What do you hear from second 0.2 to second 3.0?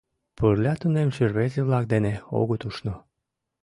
Пырля тунемше рвезе-влак дене огыт ушно.